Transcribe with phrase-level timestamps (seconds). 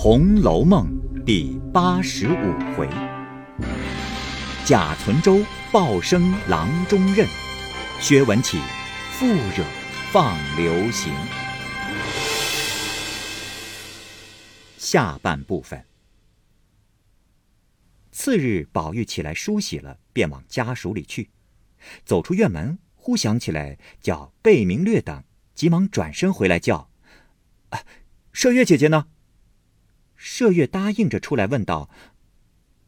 [0.00, 0.86] 红楼梦》
[1.24, 2.88] 第八十五回：
[4.64, 7.26] 贾存周报生郎中任，
[8.00, 8.60] 薛文起
[9.10, 9.64] 复惹
[10.12, 11.12] 放流刑。
[14.76, 15.84] 下半部分。
[18.12, 21.30] 次日，宝玉起来梳洗了，便往家属里去。
[22.04, 25.24] 走出院门，忽想起来叫贝明略等，
[25.56, 26.88] 急忙转身回来叫
[27.70, 27.80] ：“啊，
[28.32, 29.06] 麝月姐姐呢？”
[30.20, 31.88] 麝月答应着出来问道：“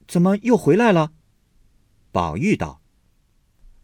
[0.09, 1.12] 怎么又回来了？”
[2.10, 2.82] 宝玉道：“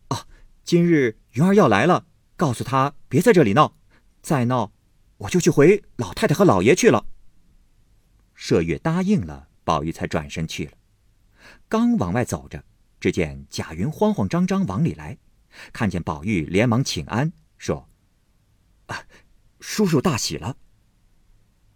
[0.09, 0.27] 啊，
[0.65, 2.07] 今日云儿要来了，
[2.37, 3.77] 告诉他别在这里闹，
[4.21, 4.73] 再闹
[5.19, 7.07] 我就去回老太太和老爷去了。”
[8.37, 10.73] 麝月答应了，宝玉才转身去了。
[11.69, 12.65] 刚往外走着，
[12.99, 15.17] 只见贾云慌慌张张往里来，
[15.73, 17.89] 看见宝玉，连忙请安，说
[18.87, 19.05] ：“啊，
[19.61, 20.57] 叔叔大喜了。”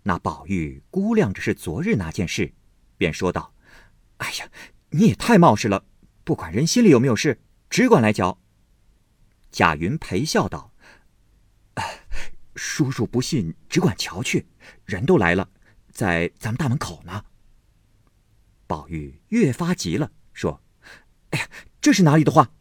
[0.03, 2.53] 那宝玉估量着是昨日那件事，
[2.97, 3.55] 便说道
[4.19, 4.51] ：“哎呀，
[4.91, 5.85] 你也太冒失了！
[6.25, 8.41] 不管人心里有没有事，只管来瞧。”
[9.53, 10.73] 贾云陪笑道
[12.57, 14.47] ：“叔叔不信，只管瞧去。
[14.85, 15.51] 人都来了，
[15.93, 17.25] 在咱们大门口呢。”
[18.67, 20.63] 宝玉越发急了，说
[21.31, 21.49] ：“哎呀，
[21.81, 22.53] 这是哪里的话？”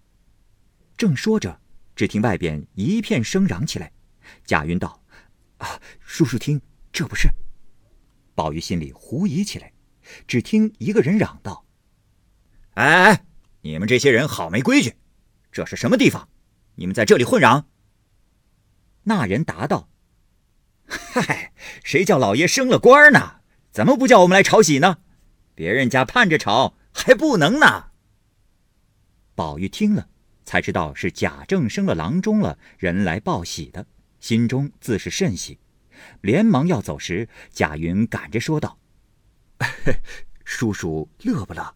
[0.98, 1.62] 正说着，
[1.96, 3.94] 只听外边一片声嚷起来。
[4.46, 5.02] 贾云道
[5.60, 6.62] ：“啊，叔叔听。”
[7.00, 7.30] 这不是，
[8.36, 9.72] 宝玉心里狐疑起来。
[10.28, 11.66] 只听一个人嚷道
[12.76, 13.26] ：“哎哎，
[13.62, 14.98] 你们这些人好没规矩！
[15.50, 16.28] 这是什么地方？
[16.76, 17.70] 你们在这里混嚷？”
[19.04, 19.88] 那人答道
[20.90, 21.54] ：“嗨，
[21.86, 23.40] 谁叫老爷升了官呢？
[23.72, 24.98] 怎么不叫我们来吵喜呢？
[25.56, 27.92] 别人家盼着吵还不能呢。”
[29.36, 30.10] 宝玉听了，
[30.44, 33.88] 才知道是贾政升了郎中了，人来报喜的，
[34.20, 35.60] 心中自是甚喜。
[36.22, 38.80] 连忙要走时，贾云赶着说道
[40.46, 41.76] ：“叔叔乐不乐？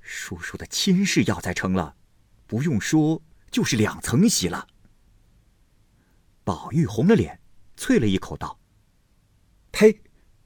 [0.00, 1.96] 叔叔的亲事要在成了，
[2.46, 4.66] 不用说，就是两层喜了。”
[6.44, 7.40] 宝玉红了脸，
[7.76, 8.58] 啐了一口道
[9.72, 10.02] ：“呸！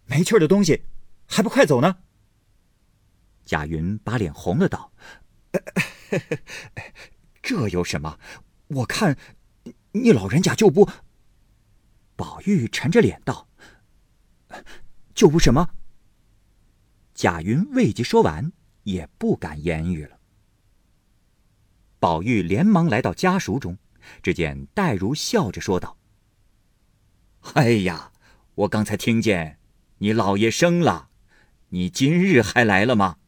[0.06, 0.84] 没趣的东西，
[1.26, 1.98] 还不快走呢！”
[3.44, 4.92] 贾云把脸红了，道
[7.42, 8.18] ：“这有什么？
[8.68, 9.18] 我看
[9.92, 10.88] 你老人家就不……”
[12.18, 13.48] 宝玉沉着脸道
[15.14, 15.70] ：“就不什么。”
[17.14, 18.50] 贾云未及说完，
[18.82, 20.18] 也不敢言语了。
[22.00, 23.78] 宝玉连忙来到家塾中，
[24.20, 25.96] 只见黛如笑着说道
[27.54, 28.10] ：“哎呀，
[28.56, 29.60] 我刚才听见
[29.98, 31.10] 你老爷生了，
[31.68, 33.18] 你今日还来了吗？”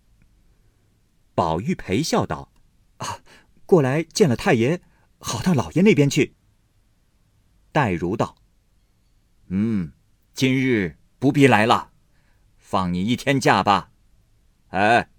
[1.36, 2.50] 宝玉陪笑道
[2.98, 3.20] ：“啊，
[3.66, 4.82] 过来见了太爷，
[5.20, 6.34] 好到老爷那边去。”
[7.70, 8.39] 黛如道。
[9.52, 9.90] 嗯，
[10.32, 11.90] 今日不必来了，
[12.56, 13.90] 放你一天假吧。
[14.68, 15.10] 哎，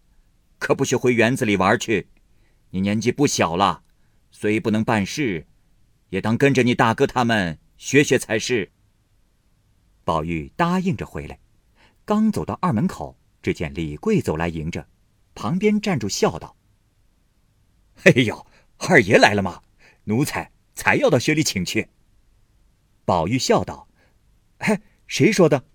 [0.57, 2.07] 可不许回园子里玩去。
[2.69, 3.83] 你年纪不小了，
[4.31, 5.47] 虽不能办事，
[6.11, 8.71] 也当跟着你大哥他们学学才是。
[10.05, 11.37] 宝玉答应着回来，
[12.05, 14.87] 刚走到二门口，只见李贵走来迎着，
[15.35, 16.55] 旁边站住笑道
[18.03, 19.61] ：“哎呦，二爷来了吗？
[20.05, 21.89] 奴才才要到薛里请去。”
[23.03, 23.89] 宝玉笑道。
[24.63, 25.65] 嘿，谁说的？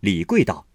[0.00, 0.66] 李贵道：“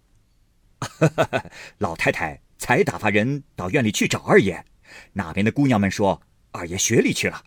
[1.78, 4.64] 老太太才打发人到院里去找二爷，
[5.12, 7.44] 那边的姑娘们说二爷学里去了。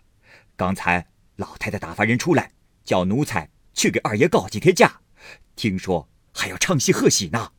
[0.56, 2.52] 刚才老太太打发人出来，
[2.84, 5.02] 叫奴才去给二爷告几天假，
[5.54, 7.52] 听说还要唱戏贺喜呢。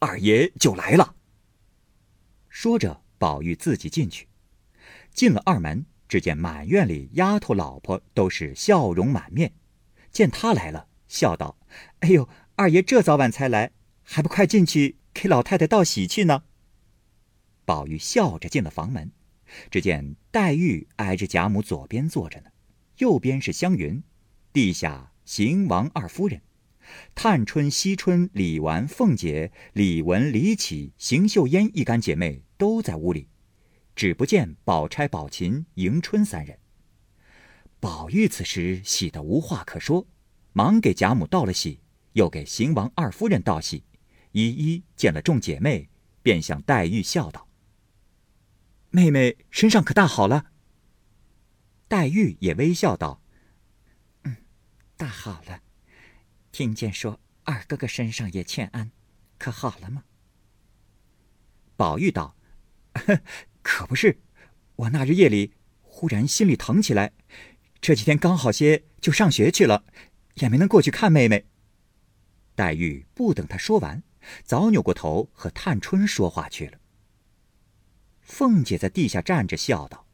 [0.00, 1.14] 二爷就来了。”
[2.50, 4.26] 说着，宝玉自己进去，
[5.14, 9.52] 进了二门，只见满院里丫头老婆都是笑容满面，
[10.10, 10.88] 见他来了。
[11.06, 11.56] 笑道
[12.00, 13.72] ：“哎呦，二爷这早晚才来，
[14.02, 16.44] 还不快进去给老太太道喜去呢？”
[17.64, 19.12] 宝玉笑着进了房门，
[19.70, 22.50] 只见黛玉挨着贾母左边坐着呢，
[22.98, 24.02] 右边是湘云，
[24.52, 26.42] 地下邢王二夫人，
[27.14, 33.28] 探春、惜春、李纨、凤姐、李文、李绮、邢岫烟一干姐妹都在屋里，
[33.94, 36.58] 只不见宝钗、宝琴、迎春三人。
[37.78, 40.06] 宝玉此时喜得无话可说。
[40.62, 41.80] 忙给贾母道了喜，
[42.12, 43.82] 又给邢王二夫人道喜，
[44.32, 45.88] 一一见了众姐妹，
[46.22, 47.48] 便向黛玉笑道
[48.92, 50.50] ：“妹妹身上可大好了。”
[51.88, 53.22] 黛玉也微笑道
[54.24, 54.36] ：“嗯，
[54.98, 55.62] 大好了。
[56.52, 58.90] 听见说二哥哥身上也欠安，
[59.38, 60.04] 可好了吗？”
[61.74, 62.36] 宝玉道
[63.64, 64.20] ：“可不是，
[64.76, 67.14] 我那日夜里忽然心里疼起来，
[67.80, 69.86] 这几天刚好些就上学去了。”
[70.34, 71.46] 也没能过去看妹妹。
[72.54, 74.02] 黛玉不等他说完，
[74.44, 76.78] 早扭过头和探春说话去了。
[78.20, 80.06] 凤姐在地下站着，笑道：“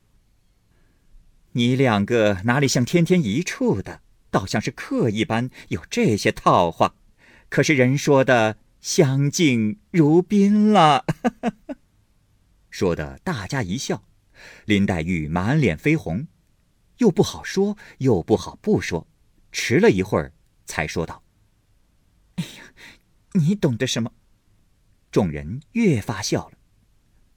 [1.52, 6.94] 你两个哪里像天天一处的，倒像是客一般，有这些套话。
[7.48, 11.04] 可是人说的相敬如宾了。
[12.70, 14.04] ”说的大家一笑，
[14.64, 16.28] 林黛玉满脸绯红，
[16.98, 19.06] 又不好说，又不好不说，
[19.58, 20.34] 迟了一会儿，
[20.66, 21.24] 才说道
[22.36, 22.74] ：“哎呀，
[23.32, 24.12] 你懂得什么？”
[25.10, 26.58] 众人越发笑了。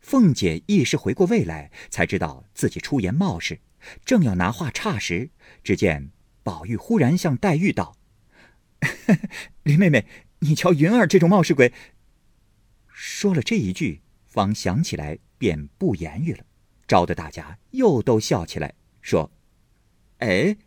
[0.01, 3.61] 凤姐一时回过味来，才知道自己出言冒失，
[4.03, 5.29] 正要拿话岔时，
[5.63, 6.11] 只见
[6.43, 7.95] 宝玉忽然向黛玉道：
[9.63, 10.05] “林妹妹，
[10.39, 11.73] 你瞧云儿这种冒失鬼。”
[12.91, 16.43] 说了这一句，方想起来，便不言语了，
[16.85, 19.31] 招得大家又都笑起来，说
[20.19, 20.57] ：“哎，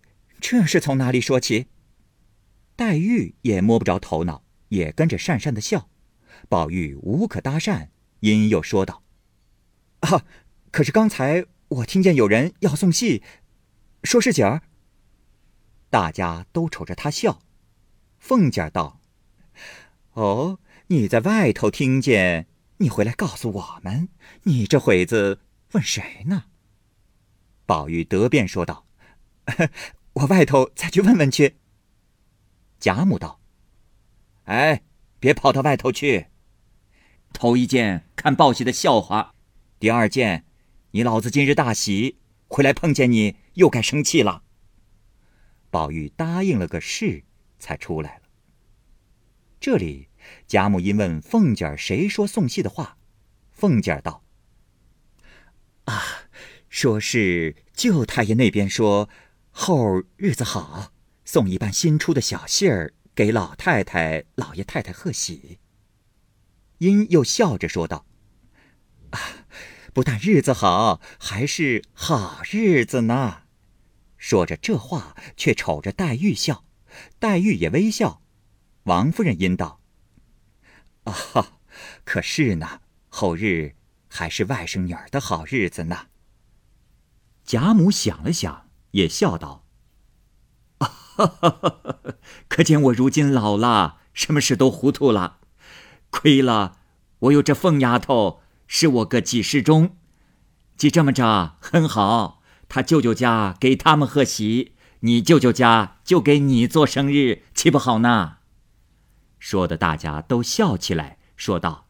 [0.43, 1.69] 这是从哪里说起？”
[2.77, 5.89] 黛玉也摸不着头脑，也跟着讪讪的笑。
[6.49, 7.89] 宝玉无可搭讪，
[8.21, 9.03] 因又说道。
[10.01, 10.27] 啊！
[10.73, 13.23] 可是刚才我听见有人要送戏，
[14.03, 14.63] 说是景儿。
[15.91, 17.43] 大家都瞅着他笑。
[18.19, 19.01] 凤姐儿道
[20.15, 22.49] ：“哦，你在外头听见，
[22.79, 24.09] 你回来告诉我们。
[24.45, 25.41] 你这会子
[25.73, 26.47] 问谁呢？”
[27.67, 28.87] 宝玉得便说道
[29.47, 29.71] ：“呵
[30.15, 31.57] 我外头再去问问去。”
[32.79, 33.41] 贾母道
[34.45, 34.83] ：“哎，
[35.19, 36.27] 别跑到外头去。
[37.33, 39.35] 头一件看报喜的笑话。”
[39.79, 40.45] 第二件，
[40.93, 44.45] 你老子今日大喜，回来碰见你又该生气了。
[45.71, 47.25] 宝玉答应了个是，
[47.59, 48.23] 才出来了。
[49.59, 50.09] 这里
[50.47, 52.97] 贾母因问凤姐儿谁说送戏的话，
[53.51, 54.23] 凤姐儿道
[55.87, 56.03] ：“啊，
[56.69, 59.09] 说是舅太爷那边说，
[59.53, 60.93] 后日子好，
[61.25, 65.61] 送一半新出的小信儿给老太太、老爷太太贺喜。”
[66.79, 68.05] 因又笑着说道
[69.11, 69.21] ：“啊。”
[69.95, 73.43] 不但日子好，还是好日子呢。
[74.17, 76.65] 说着这话，却瞅着黛玉笑，
[77.19, 78.23] 黛玉也微笑。
[78.85, 79.83] 王夫人因道
[81.05, 81.61] ：“啊哈，
[82.07, 83.75] 可是呢，后日
[84.09, 86.07] 还是外甥女儿的好日子呢。”
[87.45, 88.62] 贾母想了想，
[88.93, 89.67] 也笑道
[92.49, 95.41] ：“可见我如今老了，什么事都糊涂了。
[96.09, 96.79] 亏了
[97.19, 98.41] 我有这凤丫头。”
[98.75, 99.99] 是我个几世中，
[100.79, 102.41] 既这么着很好。
[102.71, 108.39] 他舅舅家给他们贺喜，你舅舅家就给你做生日，岂不好呢？
[109.39, 111.87] 说的大家都笑起来，说道：“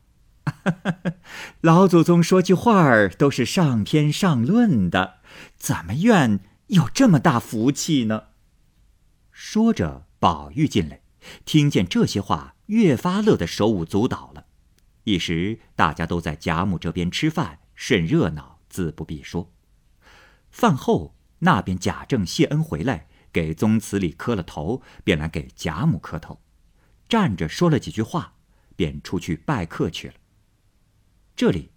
[1.62, 5.20] 老祖宗说句话儿都是上天上论的，
[5.56, 6.40] 怎么怨
[6.73, 8.29] 有这么大福气呢？”
[9.31, 11.03] 说着，宝玉进来，
[11.45, 14.47] 听见这些话，越发乐得手舞足蹈了。
[15.05, 19.53] 一时大家都在贾母这边吃饭，甚热闹，自不必说。
[20.51, 26.41] 饭后那边贾政谢恩回来，给宗祠里磕了头，便来给贾母磕头，
[27.07, 28.37] 站着说了几句话，
[28.77, 30.15] 便出去拜客去了。
[31.37, 31.73] 这里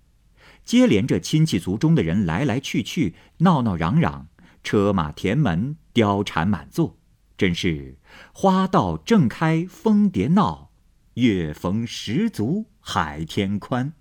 [0.63, 4.27] 接连着亲戚族中的人来来去去，闹闹嚷嚷，
[4.65, 6.97] 车马填门，貂蝉满座，
[7.37, 7.99] 真是
[8.33, 10.71] 花道正开，蜂蝶闹，
[11.13, 12.65] 月逢十足。
[12.87, 13.93] 海天宽。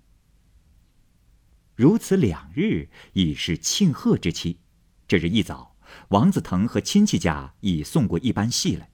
[1.73, 4.59] 如此两日已是庆贺之期。
[5.07, 5.75] 这日一早，
[6.09, 8.91] 王子腾和亲戚家已送过一班戏来，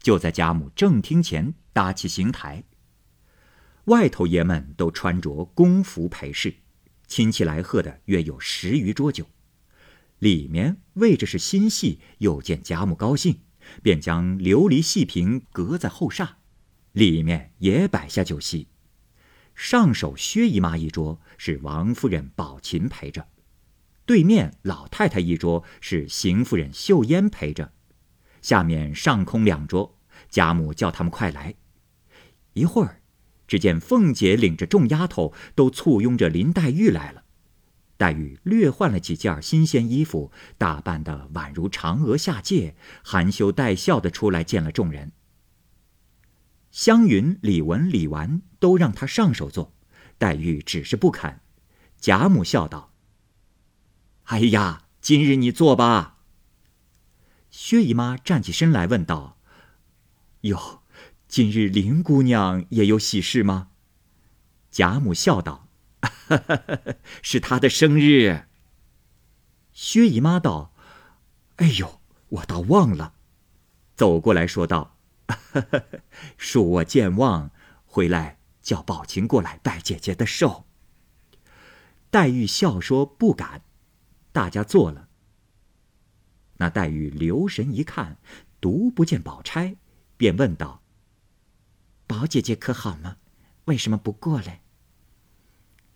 [0.00, 2.64] 就在贾母正厅前搭起行台。
[3.84, 6.52] 外头爷们都穿着宫服陪侍，
[7.06, 9.24] 亲戚来贺的约有十余桌酒。
[10.22, 13.40] 里面为着是新戏，又见贾母高兴，
[13.82, 16.36] 便将琉璃戏瓶搁在后厦，
[16.92, 18.68] 里面也摆下酒席。
[19.56, 23.26] 上首薛姨妈一桌是王夫人、宝琴陪着，
[24.06, 27.72] 对面老太太一桌是邢夫人、秀烟陪着，
[28.40, 29.98] 下面上空两桌，
[30.28, 31.56] 贾母叫他们快来。
[32.52, 33.00] 一会儿，
[33.48, 37.21] 只见凤姐领着众丫头都簇拥着林黛玉来了。
[37.96, 45.12] 黛玉略换了几件新鲜衣服，打扮得宛如嫦娥下界，含羞带笑的出来见了众人。
[46.70, 49.74] 湘云、李文、李纨都让她上手做，
[50.18, 51.40] 黛玉只是不肯。
[51.98, 52.92] 贾母笑道
[54.24, 56.18] ：“哎呀，今日你坐吧。”
[57.50, 59.38] 薛姨妈站起身来问道
[60.42, 60.82] ：“哟，
[61.28, 63.68] 今日林姑娘也有喜事吗？”
[64.72, 65.68] 贾母笑道
[67.22, 68.46] ：“是她的生日。”
[69.72, 70.74] 薛姨妈道
[71.56, 73.14] ：“哎呦，我倒忘了。”
[73.96, 74.96] 走过来说道。
[76.38, 77.50] 恕我健忘，
[77.86, 80.66] 回来叫宝琴过来拜姐姐的寿。”
[82.10, 83.62] 黛玉笑说：“不敢。”
[84.32, 85.08] 大家坐了。
[86.56, 88.18] 那黛玉留神一看，
[88.60, 89.76] 独不见宝钗，
[90.16, 90.82] 便问道
[92.06, 93.16] ：“宝姐姐可好吗？
[93.66, 94.61] 为什么不过来？”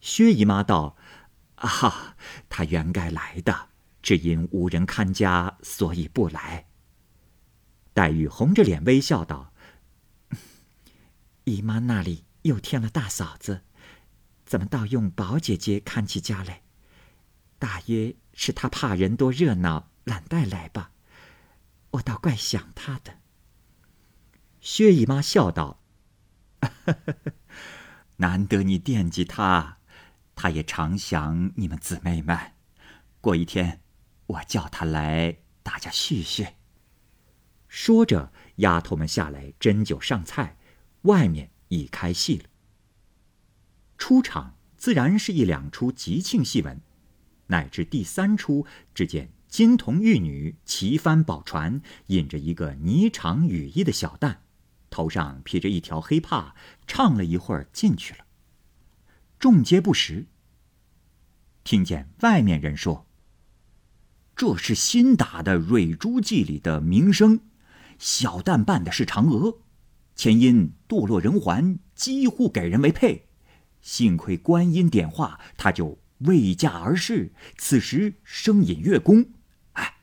[0.07, 0.97] 薛姨妈道
[1.57, 2.15] ：“啊，
[2.49, 3.71] 她原该来的，
[4.01, 6.69] 只因无人看家，所以不来。”
[7.93, 9.53] 黛玉红着脸微笑道
[11.43, 13.63] ：“姨妈那里又添了大嫂子，
[14.45, 16.63] 怎么倒用宝姐姐看起家来？
[17.59, 20.93] 大约是她怕人多热闹，懒带来吧。
[21.91, 23.19] 我倒怪想她的。”
[24.63, 25.83] 薛姨妈笑道：
[28.19, 29.76] “难得你惦记她，
[30.37, 32.53] 他也常想你们姊妹们。
[33.21, 33.81] 过一天，
[34.27, 36.47] 我叫她来，大家叙叙。”
[37.67, 40.57] 说着，丫头们下来斟酒上菜，
[41.03, 42.45] 外面已开戏了。
[43.99, 46.81] 出场自然是一两出吉庆戏文，
[47.49, 54.37] 乃至第三出，只见金童玉女齐帆宝船，引着一个霓裳羽衣的小旦，
[54.91, 56.55] 头上披着一条黑帕，
[56.87, 58.26] 唱了一会儿进去了。
[59.47, 60.27] 众皆不识。
[61.63, 63.07] 听见外面人说
[64.35, 67.39] ：“这是新打的《蕊珠记》里的名声。”
[67.97, 69.59] 小旦扮的是嫦娥，
[70.17, 73.29] 前因堕落人寰，几乎给人为配。
[73.81, 77.33] 幸亏观音点化，他就未嫁而逝。
[77.57, 79.27] 此时声引月宫，
[79.75, 79.99] 哎，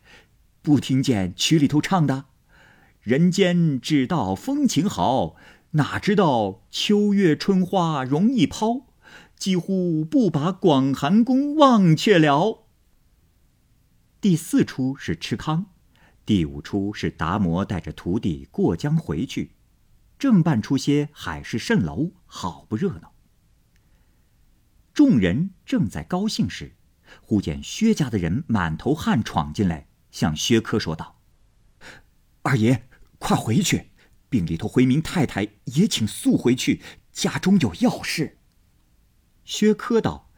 [0.61, 2.27] 不听见曲里头唱的
[3.03, 5.35] ：“人间只道风情好，
[5.71, 8.92] 哪知道秋月春花容易抛，
[9.43, 12.63] 几乎不把广寒宫忘却了。”
[14.21, 15.65] 第四出是吃糠。
[16.25, 19.55] 第五出是达摩带着徒弟过江回去，
[20.17, 23.15] 正办出些海市蜃楼，好不热闹。
[24.93, 26.77] 众人正在高兴时，
[27.21, 31.19] 忽见薛家的人满头汗闯进来，向薛科说道
[32.43, 32.87] ：“二爷，
[33.19, 33.91] 快回去，
[34.29, 36.81] 病里头回民太太也请速回去，
[37.11, 38.37] 家中有要事。”
[39.45, 40.29] 薛科道：“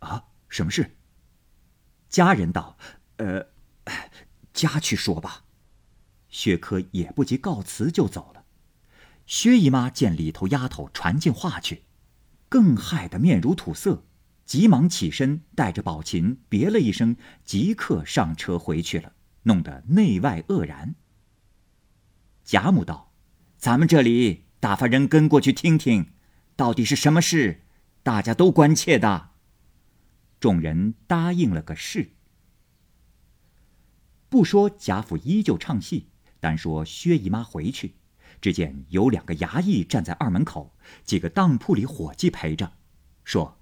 [0.00, 0.96] 啊，什么事？”
[2.08, 2.76] 家人道
[3.18, 3.48] ：“呃。”
[4.54, 5.46] 家去说吧，
[6.28, 8.44] 薛科也不及告辞就走了。
[9.26, 11.82] 薛姨妈见里头丫头传进话去，
[12.48, 14.04] 更害得面如土色，
[14.46, 20.94] 急忙起身带着宝琴别了一声，即刻上车回去了，弄得内外愕然。
[22.44, 23.12] 贾母道
[23.58, 26.12] ：“咱们这里打发人跟过去听听，
[26.54, 27.63] 到底是什么事？
[28.04, 29.30] 大家都关切的。”
[30.38, 32.12] 众人答应了个是。
[34.28, 37.94] 不说贾府依旧唱戏，单说薛姨妈回去，
[38.40, 42.74] 只见有两个衙役站在二门口，几个当铺里伙计陪着，
[43.24, 43.58] 说：“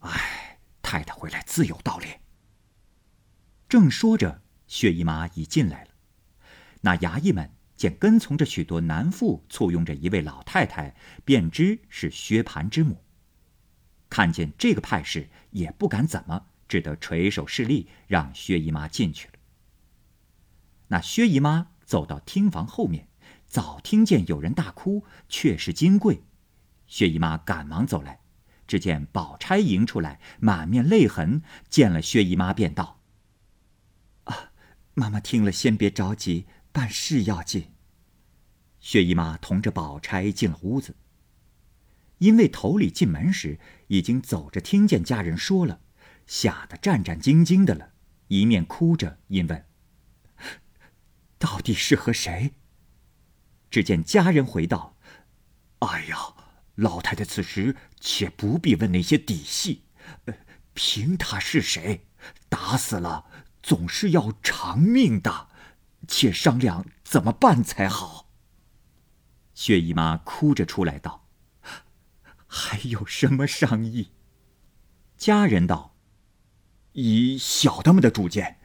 [0.00, 2.06] 哎，太太回来自有道理。”
[3.68, 5.90] 正说着，薛姨妈已进来了。
[6.80, 13.04] 那衙役们见跟从着许多男妇簇拥着一位老太太，便知是薛蟠之母。
[14.10, 19.34] 看见这个派势，也不敢怎么，只得垂手示例，让薛姨妈进去了。
[20.88, 23.08] 那薛姨妈走到厅房后面，
[23.46, 26.24] 早听见有人大哭，却是金贵。
[26.88, 28.20] 薛姨妈赶忙走来，
[28.66, 33.00] 只见宝钗迎出来，满面泪痕，见了薛姨妈便道
[34.24, 34.50] ：“啊，
[34.94, 37.72] 妈妈听了，先别着急，办事要紧。”
[38.80, 40.96] 薛姨妈同着宝钗进了屋子。
[42.20, 43.58] 因为头里进门时
[43.88, 45.80] 已经走着听见家人说了，
[46.26, 47.92] 吓得战战兢兢的了，
[48.28, 49.66] 一面哭着，因问。
[51.38, 52.52] 到底是和谁？
[53.70, 54.98] 只见家人回道
[55.80, 56.16] ：“哎呀，
[56.74, 59.84] 老太太此时且不必问那些底细，
[60.26, 60.34] 呃，
[60.74, 62.06] 凭他是谁，
[62.50, 63.30] 打死了
[63.62, 65.48] 总是要偿命的，
[66.06, 68.28] 且商量怎么办才好。”
[69.54, 71.26] 薛姨妈哭着出来道
[72.52, 74.10] ：“还有什么商议？”
[75.16, 75.94] 家人道
[76.92, 78.58] ：“以小的们的主见，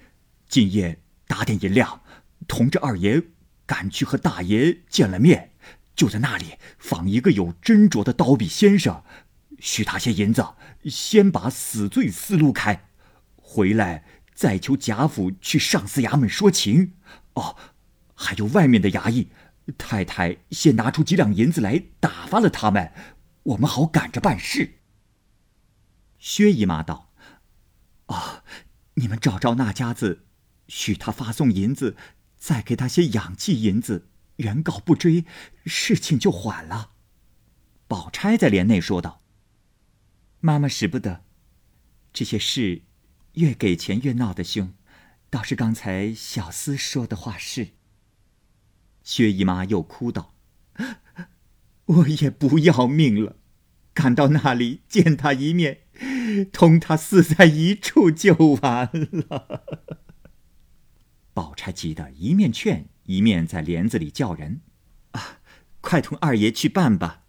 [0.50, 2.02] 今夜打点银两。”
[2.48, 3.24] 同着二爷
[3.66, 5.54] 赶去和大爷见了面，
[5.96, 9.04] 就在那里访一个有斟酌的刀笔先生，
[9.60, 10.46] 许他些银子，
[10.86, 12.88] 先把死罪思路开，
[13.36, 16.94] 回来再求贾府去上司衙门说情。
[17.34, 17.56] 哦，
[18.14, 19.30] 还有外面的衙役，
[19.78, 22.92] 太太先拿出几两银子来打发了他们，
[23.46, 24.80] 我们好赶着办事。
[26.20, 27.12] 薛姨妈道
[28.08, 28.44] ：“啊，
[28.96, 30.26] 你们找着那家子，
[30.68, 31.96] 许他发送银子。”
[32.38, 35.26] 再给他些养济银子，原告不追，
[35.66, 36.92] 事情就缓了。
[37.88, 39.24] 宝钗在帘内说道
[40.42, 41.24] ：“妈妈使不得，
[42.14, 42.84] 这些事
[43.34, 44.76] 越给钱越闹得凶，
[45.32, 47.70] 倒是刚才小厮说的话是。”
[49.02, 50.36] 薛姨妈又哭道
[51.86, 53.38] ：“我也不要命了，
[53.94, 55.82] 赶到那里见他一面，
[56.52, 59.64] 同他死在一处就完了。”
[61.34, 64.62] 宝钗急得一面劝，一面在帘子里叫人
[65.12, 65.40] ：“啊，
[65.82, 67.24] 快同二爷去办吧。”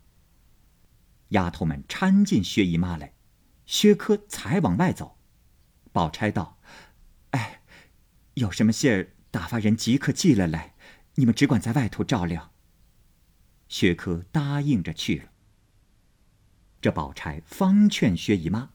[1.30, 3.14] 丫头们搀进薛姨妈来，
[3.66, 5.18] 薛科才往外走。
[5.92, 6.58] 宝钗道
[7.32, 7.62] ：“哎，
[8.34, 10.76] 有什么信儿，打发人即刻寄了来，
[11.16, 12.52] 你们只管在外头照料。”
[13.68, 15.24] 薛科答应着去了。
[16.80, 18.70] 这宝钗方劝薛姨妈，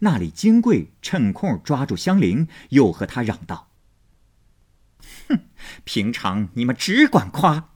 [0.00, 3.72] 那里金贵趁空抓住香菱，又和她嚷道
[5.28, 5.40] ：“哼，
[5.84, 7.70] 平常你们只管夸。”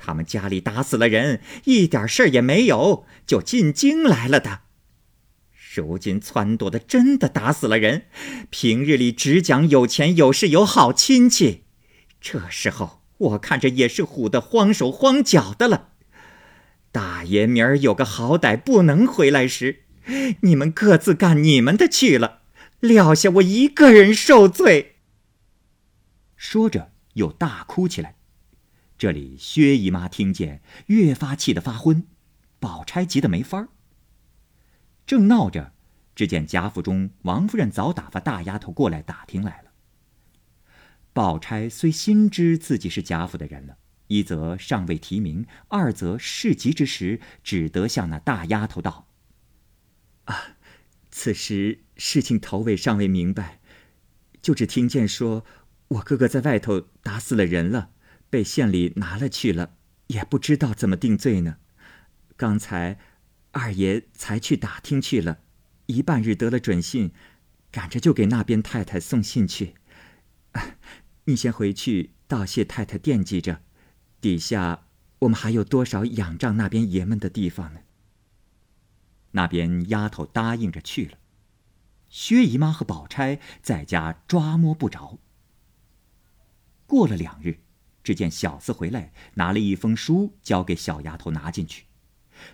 [0.00, 4.60] 他们家里打死了人，一点事儿也没有，就进京来了的。
[5.74, 8.06] 如今撺掇的真的打死了人，
[8.50, 11.64] 平日里只讲有钱有势有好亲戚，
[12.20, 15.90] 这时候我看着也是唬得慌手慌脚的了。
[16.90, 19.84] 大爷明儿有个好歹不能回来时，
[20.40, 22.40] 你们各自干你们的去了，
[22.80, 24.96] 撂下我一个人受罪。
[26.36, 28.16] 说着又大哭起来。
[28.96, 32.06] 这里薛姨妈听见，越发气得发昏，
[32.58, 33.68] 宝钗急得没法儿。
[35.06, 35.72] 正闹着，
[36.14, 39.67] 只见贾府中王夫人早打发大丫头过来打听来了。
[41.12, 49.08] 宝钗虽心知自己是贾府的人了，一则尚未提名，二则事急之时，只得向那大丫头道
[50.24, 50.56] ：“啊，
[51.10, 53.60] 此时事情头尾尚未明白，
[54.40, 55.44] 就只听见说
[55.88, 57.90] 我哥哥在外头打死了人了。”
[58.30, 59.76] 被县里拿了去了，
[60.08, 61.56] 也不知道怎么定罪呢。
[62.36, 62.98] 刚才
[63.52, 65.38] 二爷才去打听去了，
[65.86, 67.12] 一半日得了准信，
[67.72, 69.76] 赶着就给那边太太送信去。
[71.24, 73.62] 你先回去道谢太太惦记着，
[74.20, 74.86] 底下
[75.20, 77.80] 我们还有多少仰仗那边爷们的地方呢？
[79.32, 81.18] 那边丫头答应着去了，
[82.08, 85.18] 薛姨妈和宝钗在家抓摸不着。
[86.86, 87.60] 过了两日。
[88.04, 91.84] 只见小厮回来，拿了一封书，交给小丫头拿进去。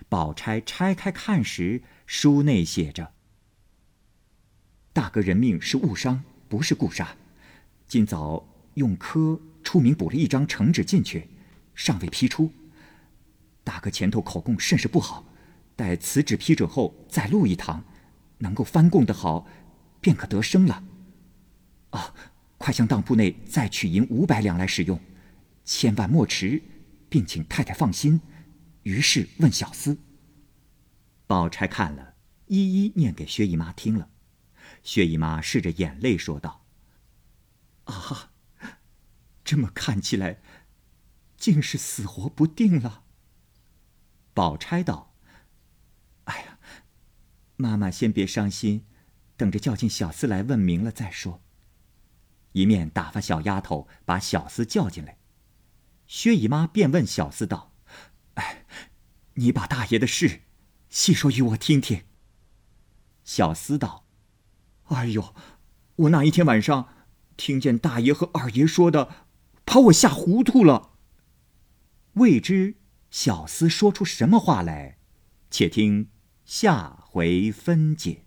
[0.09, 3.13] 宝钗拆开看时，书内写着
[4.91, 7.15] ：“大哥人命是误伤，不是故杀。
[7.87, 11.29] 今早用科出名补了一张呈纸进去，
[11.73, 12.51] 尚未批出。
[13.63, 15.25] 大哥前头口供甚是不好，
[15.75, 17.83] 待此纸批准后再录一堂，
[18.39, 19.47] 能够翻供的好，
[20.01, 20.83] 便可得生了。
[21.91, 22.13] 啊，
[22.57, 24.99] 快向当铺内再取银五百两来使用。”
[25.65, 26.61] 千万莫迟，
[27.09, 28.21] 并请太太放心。
[28.83, 29.97] 于是问小厮。
[31.25, 32.13] 宝钗看了
[32.45, 34.09] 一一念给薛姨妈听了。
[34.83, 36.64] 薛姨妈拭着眼泪说道
[37.85, 38.31] ：“啊，
[39.43, 40.41] 这么看起来，
[41.37, 43.03] 竟是死活不定了。”
[44.33, 45.15] 宝钗道
[46.25, 46.59] ：“哎呀，
[47.55, 48.85] 妈妈先别伤心，
[49.37, 51.41] 等着叫进小厮来问明了再说。”
[52.53, 55.17] 一面打发小丫头把小厮叫进来。
[56.07, 57.73] 薛姨妈便问小厮道
[58.35, 58.65] ：“哎，
[59.33, 60.43] 你把大爷的事
[60.89, 62.05] 细说与我听听。”
[63.25, 64.05] 小厮道
[64.87, 65.35] ：“哎呦，
[65.95, 66.89] 我那一天晚上
[67.37, 69.09] 听见大爷和二爷说的，
[69.65, 70.91] 把我吓糊涂了。
[72.13, 72.75] 未知
[73.11, 74.97] 小厮说出什么话来，
[75.51, 76.07] 且听
[76.45, 78.23] 下回分解。”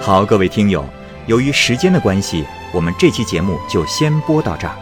[0.00, 0.84] 好，各位听友。
[1.26, 4.76] 由于时间的关系，我们这期节目就先播到这儿。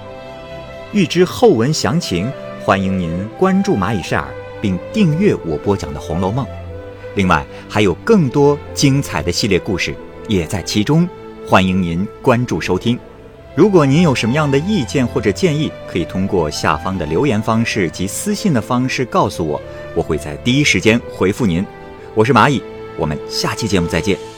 [0.92, 6.44] 欲知后文详情，欢迎您关注蚂蚁晒尔，并订阅我播讲的《红楼梦》。
[7.14, 9.94] 另外，还有更多精彩的系列故事
[10.28, 11.08] 也在其中，
[11.46, 12.98] 欢迎您关注收听。
[13.54, 19.62] 如果您有什么样的意见或者建议，可以通过下方的留言方式及私信的方式告诉我，
[19.94, 21.64] 我会在第一时间回复您。
[22.14, 22.60] 我是蚂蚁，
[22.98, 24.33] 我们下期节目再见。